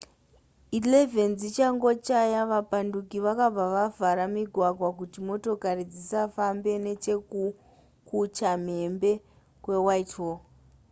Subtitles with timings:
[0.77, 9.11] 11 dzichangochaya vapanduki vakabva vavhara migwagwa kuti motokari dzisafamba nechekukuchamhembe
[9.63, 10.39] kwewhitehall